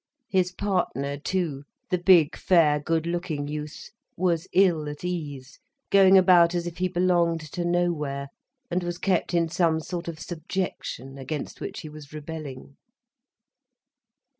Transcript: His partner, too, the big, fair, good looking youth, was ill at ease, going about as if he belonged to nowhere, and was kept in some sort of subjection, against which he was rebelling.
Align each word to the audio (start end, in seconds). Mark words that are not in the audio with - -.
His 0.29 0.51
partner, 0.51 1.15
too, 1.19 1.63
the 1.91 1.99
big, 1.99 2.35
fair, 2.35 2.79
good 2.79 3.05
looking 3.05 3.47
youth, 3.47 3.91
was 4.17 4.47
ill 4.51 4.89
at 4.89 5.05
ease, 5.05 5.59
going 5.91 6.17
about 6.17 6.55
as 6.55 6.65
if 6.65 6.79
he 6.79 6.87
belonged 6.87 7.41
to 7.53 7.63
nowhere, 7.63 8.29
and 8.71 8.81
was 8.81 8.97
kept 8.97 9.31
in 9.35 9.47
some 9.47 9.79
sort 9.79 10.07
of 10.07 10.19
subjection, 10.19 11.19
against 11.19 11.61
which 11.61 11.81
he 11.81 11.89
was 11.89 12.11
rebelling. 12.13 12.77